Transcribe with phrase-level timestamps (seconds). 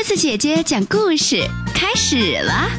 [0.00, 2.70] 鸽子姐姐讲故事开始了，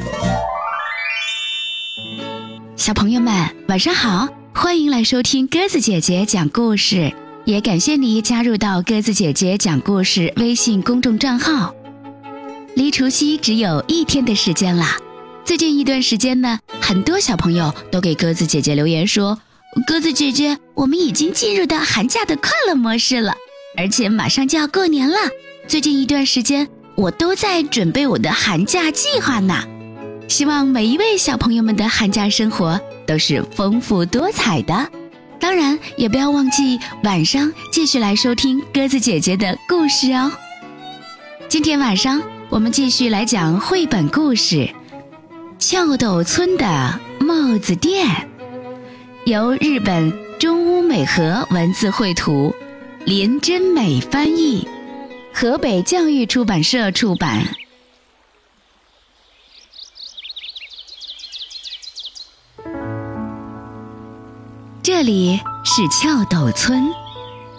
[2.75, 3.31] 小朋友们
[3.67, 7.13] 晚上好，欢迎来收听鸽子姐姐讲故事，
[7.45, 11.75] 也感谢你加入到鸽子姐姐讲故事微信公众账号。
[12.73, 14.97] 离除夕只有一天的时间啦，
[15.45, 19.39] 最近一段时间呢，很多小朋友都给鸽子姐姐留言说，
[19.85, 23.35] 鸽子姐姐，我们已经进入到寒假的快乐模式了，
[23.77, 25.17] 而且马上就要过年了，
[25.67, 26.67] 最近一段时间。
[27.01, 29.55] 我都在准备我的寒假计划呢，
[30.27, 34.87] 希望每一位小朋友们的寒假生活都是丰富多彩的。
[35.39, 40.31] 当然，也不要忘记晚上继续来收听鸽子姐姐的故事哦。
[41.49, 44.57] 今天晚上我们继续来讲绘本故事
[45.57, 48.07] 《翘斗村的帽子店》，
[49.25, 52.53] 由日本中屋美和文字绘图，
[53.05, 54.67] 林真美翻译。
[55.33, 57.55] 河北教育出版社出版。
[64.83, 66.91] 这里是翘斗村，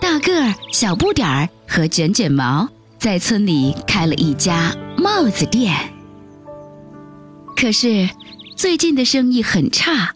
[0.00, 5.92] 大个儿、小不点儿和卷卷毛在村里开了一家帽子店。
[7.56, 8.08] 可是
[8.56, 10.14] 最近的生意很差。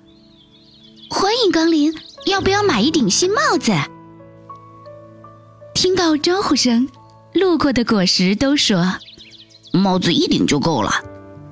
[1.09, 1.95] 欢迎光临，
[2.27, 3.73] 要不要买一顶新帽子？
[5.75, 6.89] 听到招呼声。
[7.39, 8.95] 路过的果实都说
[9.73, 10.91] ：“帽子一顶就够了，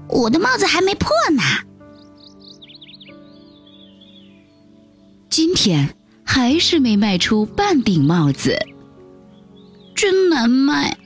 [0.09, 1.43] 我的帽子还没破呢。”
[5.29, 8.59] 今天还是没卖出半顶帽子，
[9.95, 10.97] 真难卖。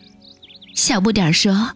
[0.76, 1.72] 小不点说：“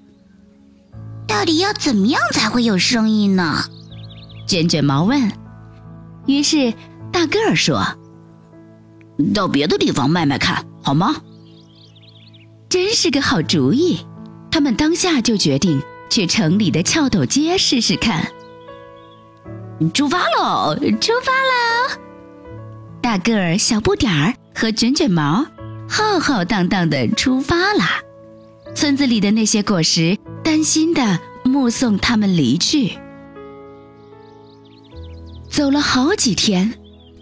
[1.27, 3.64] 到底要怎么样才会有生意呢？”
[4.47, 5.33] 卷卷毛问。
[6.27, 6.72] 于是
[7.11, 7.84] 大个儿说
[9.34, 11.16] ：“到别的地方卖卖看好吗？”
[12.73, 13.98] 真是个好主意，
[14.51, 18.27] 他们当下就决定去城里的翘斗街试试看。
[19.92, 20.75] 出发喽！
[20.99, 22.00] 出发喽！
[23.03, 25.44] 大个儿、小不点儿和卷卷毛
[25.87, 28.00] 浩浩荡荡的出发啦。
[28.75, 32.93] 村子里的那些果实担心的目送他们离去。
[35.50, 36.72] 走了好几天，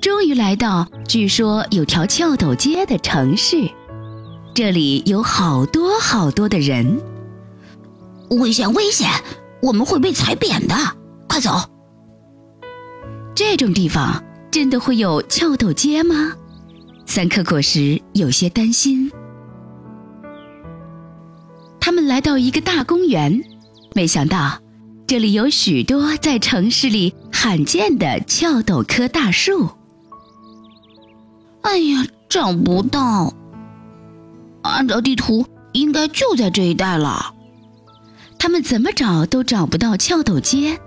[0.00, 3.69] 终于来到据说有条翘斗街的城市。
[4.62, 7.00] 这里有好多好多的人，
[8.28, 9.09] 危险危险！
[9.62, 10.75] 我们会被踩扁的，
[11.26, 11.53] 快走！
[13.34, 16.34] 这种地方真的会有翘斗街吗？
[17.06, 19.10] 三颗果实有些担心。
[21.81, 23.42] 他们来到一个大公园，
[23.94, 24.59] 没想到
[25.06, 29.71] 这里有许多在城市里罕见的翘斗棵大树。
[31.62, 33.32] 哎呀，找不到！
[34.62, 37.34] 按照地图，应该就在这一带了。
[38.38, 40.78] 他们怎么找都找不到翘斗街，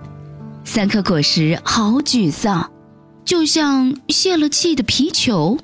[0.63, 2.71] 三颗果实好沮丧，
[3.25, 5.57] 就像泄了气的皮球。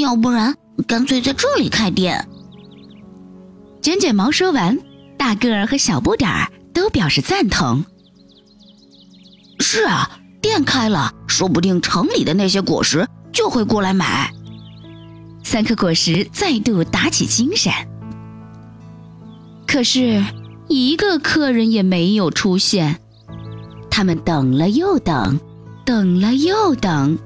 [0.00, 0.54] 要不然，
[0.86, 2.28] 干脆在这里开店。
[3.82, 4.78] 卷卷毛说完，
[5.16, 7.84] 大个儿和小不点儿都表示赞同。
[9.58, 14.32] 是啊，店开了，说不定城里的那些果实就会过来买。
[15.42, 17.72] 三颗果实再度打起精神，
[19.66, 20.24] 可是
[20.68, 23.00] 一个客人也没有出现。
[23.90, 25.40] 他们等了又等，
[25.84, 27.18] 等了又等，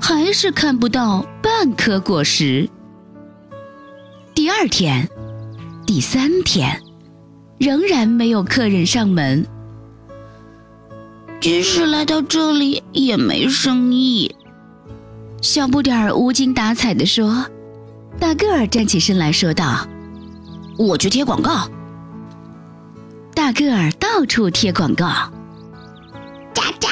[0.00, 2.68] 还是看不到半颗果实。
[4.34, 5.08] 第二天，
[5.86, 6.82] 第三天，
[7.58, 9.46] 仍然没有客人上门。
[11.40, 14.34] 即使来到这里也没生意。
[15.42, 17.46] 小不点儿无精打采地说。
[18.18, 19.86] 大个儿站起身来说道
[20.78, 21.68] ：“我去贴广告。”
[23.34, 25.06] 大个儿到处贴广告。
[26.52, 26.88] 渣渣，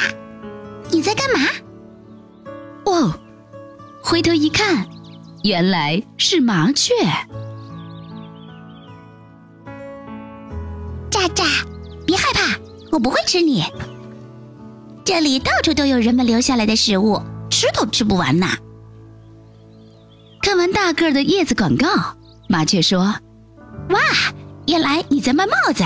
[0.91, 1.49] 你在干嘛？
[2.85, 3.13] 哦，
[4.01, 4.85] 回头一看，
[5.43, 6.93] 原来是麻雀。
[11.09, 11.43] 渣渣，
[12.05, 12.57] 别害怕，
[12.91, 13.63] 我不会吃你。
[15.03, 18.47] 这里到处都有人们留下来的食物，吃都吃不完呢。
[20.55, 22.15] 看完大个儿的叶子广告，
[22.47, 23.13] 麻雀说
[23.91, 23.99] ：“哇，
[24.67, 25.83] 原来你在卖帽子！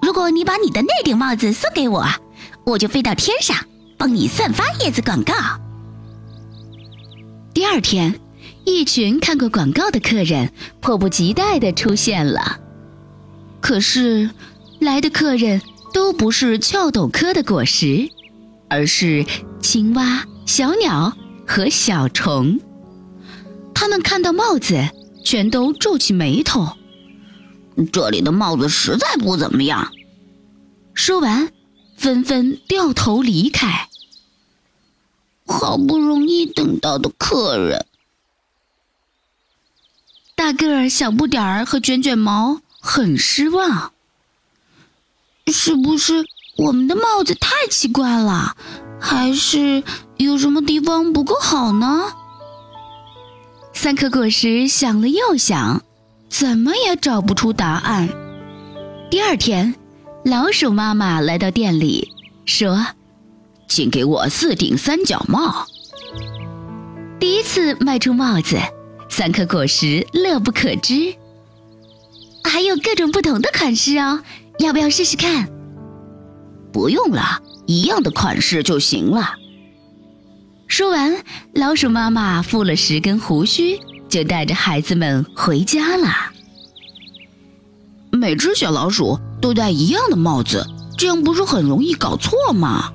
[0.00, 2.06] 如果你把你的那顶帽子送给我，
[2.64, 3.54] 我就飞到天上
[3.98, 5.34] 帮你散发叶子广告。”
[7.52, 8.18] 第二天，
[8.64, 10.50] 一群看过广告的客人
[10.80, 12.60] 迫不及待地出现了。
[13.60, 14.30] 可是，
[14.80, 15.60] 来的客人
[15.92, 18.08] 都不是翘斗科的果实，
[18.70, 19.26] 而是
[19.60, 21.14] 青蛙、小鸟
[21.46, 22.58] 和小虫。
[23.82, 24.90] 他们看到帽子，
[25.24, 26.76] 全都皱起眉头。
[27.92, 29.90] 这里的帽子实在不怎么样。
[30.94, 31.52] 说完，
[31.96, 33.88] 纷纷掉头离开。
[35.48, 37.84] 好不容易等到的客人，
[40.36, 43.92] 大个儿、小不点儿和卷卷毛很失望。
[45.48, 46.24] 是不是
[46.56, 48.56] 我们的帽子太奇怪了？
[49.00, 49.82] 还是
[50.18, 52.14] 有什么地方不够好呢？
[53.82, 55.82] 三颗果实想了又想，
[56.28, 58.08] 怎么也找不出答案。
[59.10, 59.74] 第二天，
[60.24, 62.08] 老鼠妈妈来到店里，
[62.44, 62.86] 说
[63.66, 65.66] ：“请给我四顶三角帽。”
[67.18, 68.56] 第一次卖出帽子，
[69.08, 71.16] 三颗果实乐不可支。
[72.44, 74.20] 还有各种不同的款式哦，
[74.60, 75.48] 要不要试试看？
[76.72, 79.34] 不用了，一样的款式就行了。
[80.72, 81.14] 说完，
[81.52, 83.78] 老鼠妈妈付了十根胡须，
[84.08, 86.08] 就带着孩子们回家了。
[88.10, 90.66] 每只小老鼠都戴一样的帽子，
[90.96, 92.90] 这样不是很容易搞错吗？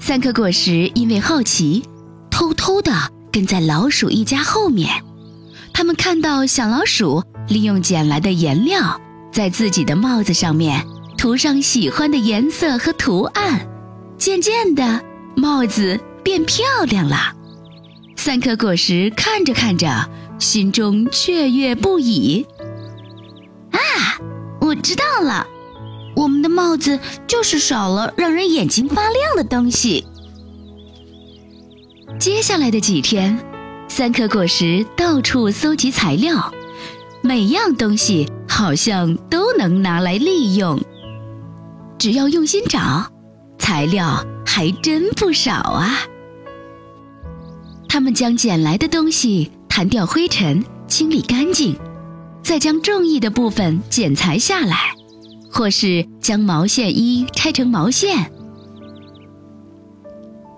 [0.00, 1.84] 三颗果实因为好奇，
[2.30, 2.90] 偷偷的
[3.30, 5.04] 跟在老鼠一家后面。
[5.74, 8.98] 他们看到小老鼠利用捡来的颜料，
[9.30, 10.86] 在自己的帽子上面
[11.18, 13.68] 涂上喜欢的颜色和图案，
[14.16, 15.04] 渐渐的，
[15.36, 16.00] 帽子。
[16.26, 17.16] 变漂亮了，
[18.16, 22.44] 三颗果实看着看着，心中雀跃不已。
[23.70, 23.78] 啊，
[24.60, 25.46] 我知道了，
[26.16, 30.04] 我们的帽子就是少了让人眼睛发亮的东西。
[32.18, 33.38] 接下来的几天，
[33.86, 36.52] 三颗果实到处搜集材料，
[37.22, 40.82] 每样东西好像都能拿来利用，
[41.96, 43.12] 只要用心找，
[43.60, 46.00] 材料还真不少啊。
[47.88, 51.76] 他们将捡来的东西弹掉灰尘，清理干净，
[52.42, 54.92] 再将中意的部分剪裁下来，
[55.50, 58.30] 或是将毛线衣拆成毛线。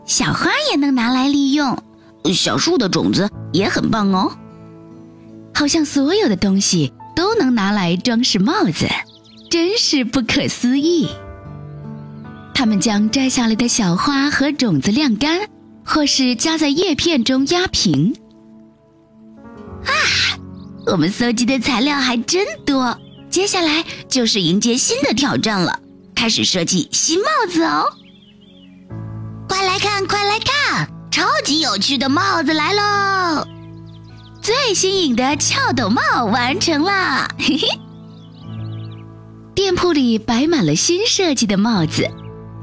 [0.05, 1.77] 小花也能拿来利用，
[2.33, 4.33] 小树的种子也很棒哦。
[5.55, 8.87] 好像所有的东西都能拿来装饰帽子，
[9.51, 11.09] 真是不可思议。
[12.55, 15.49] 他们将摘下来的小花和种子晾干。
[15.89, 18.15] 或是夹在叶片中压平。
[19.85, 19.91] 啊，
[20.87, 22.97] 我们搜集的材料还真多，
[23.31, 25.81] 接下来就是迎接新的挑战了，
[26.15, 27.87] 开始设计新帽子哦！
[29.49, 33.47] 快来看，快来看，超级有趣的帽子来喽！
[34.43, 37.67] 最新颖的翘斗帽完成了，嘿嘿。
[39.55, 42.09] 店铺里摆满了新设计的帽子，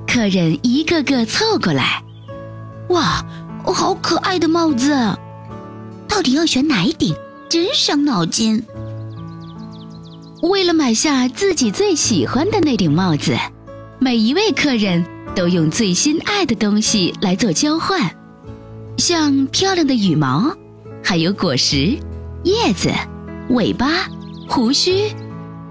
[0.08, 2.04] 客人一个个凑过来。
[2.90, 3.26] 哇，
[3.64, 4.92] 好可爱的帽子！
[6.08, 7.16] 到底要选哪一顶？
[7.50, 8.64] 真伤脑筋。
[10.42, 13.36] 为了买下自己最喜欢的那顶帽子，
[14.00, 15.04] 每一位客人
[15.36, 18.00] 都用最心爱的东西来做交换，
[18.98, 20.56] 像漂亮的羽毛，
[21.04, 21.98] 还有果实、
[22.44, 22.92] 叶子、
[23.50, 24.08] 尾巴、
[24.48, 25.12] 胡须，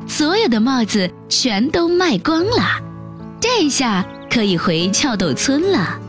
[0.06, 2.81] 所有的帽子全都卖光了。
[3.40, 6.00] 这下可以回翘斗村了。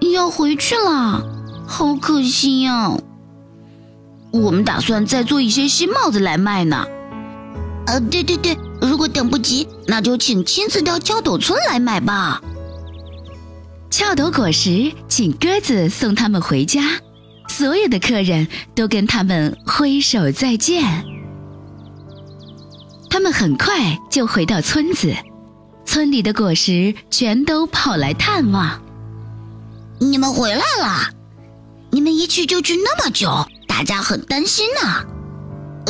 [0.00, 1.22] 要回去了，
[1.66, 2.96] 好可惜呀！
[4.32, 6.86] 我们打算再做一些新帽子来卖呢。
[7.86, 12.40] 呃，对对对，如果等不及，那就请亲自到翘斗村来买吧。
[13.90, 16.82] 翘斗果实请鸽子送他们回家，
[17.48, 21.04] 所有的客人都跟他们挥手再见。
[23.10, 25.12] 他们很快就回到村子，
[25.84, 28.80] 村里的果实全都跑来探望。
[30.00, 31.10] 你们回来了，
[31.90, 35.04] 你们一去就去那么久，大家很担心呢。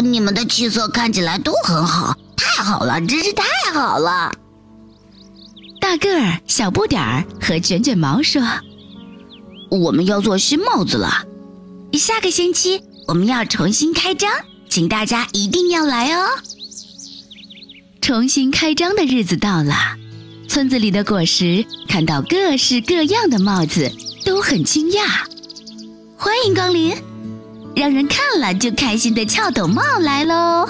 [0.02, 4.32] 你们的气色看起来都很好，太好了，真是太好了。
[5.80, 8.42] 大个儿、小不点儿和卷卷毛说
[9.70, 11.24] ：“我们要做新帽子了，
[11.92, 14.30] 下个星期我们要重新开张，
[14.68, 16.28] 请大家一定要来哦。”
[18.02, 19.74] 重新开张的日子到了。
[20.50, 23.88] 村子里的果实看到各式各样的帽子，
[24.24, 25.22] 都很惊讶。
[26.16, 26.92] 欢迎光临，
[27.76, 30.68] 让人看了就开心的翘斗帽来喽！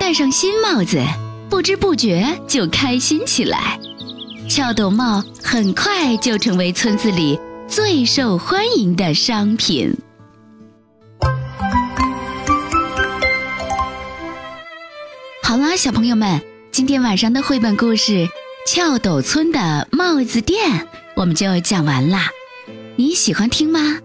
[0.00, 1.00] 戴上新帽子，
[1.48, 3.78] 不知不觉就开心起来。
[4.48, 7.38] 翘斗帽很快就成为村子里
[7.68, 9.96] 最受欢迎的商品。
[15.44, 16.42] 好啦，小朋友们，
[16.72, 18.28] 今天晚上的绘本故事。
[18.66, 22.30] 翘斗村的帽子店，我们就讲完啦。
[22.96, 23.98] 你喜欢听吗？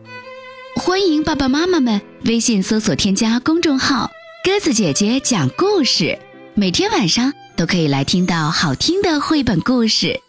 [0.76, 4.10] 欢迎爸爸妈妈们微信搜索添加公众号
[4.44, 6.18] 鸽子姐姐讲故事，
[6.54, 10.20] 每天晚上都可以来听到好听的绘本故事。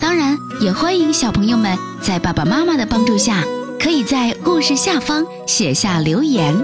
[0.00, 3.44] 当然，也欢迎小朋友们在爸爸妈妈的帮助下，
[3.78, 6.54] 可以在故事下方写下留言。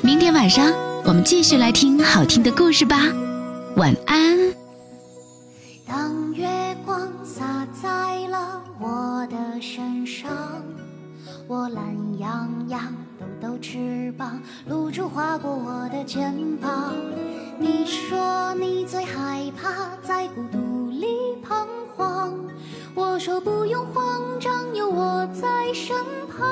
[0.00, 0.72] 明天晚上
[1.04, 3.02] 我们继续来听好听的故事吧，
[3.76, 4.65] 晚安。
[5.86, 10.28] 当月光洒在了我的身上，
[11.46, 16.92] 我懒洋洋抖抖翅膀，露珠划过我的肩膀。
[17.58, 21.06] 你说你最害怕在孤独里
[21.40, 21.66] 彷
[21.96, 22.34] 徨，
[22.94, 26.44] 我说不用慌张，有我在身旁，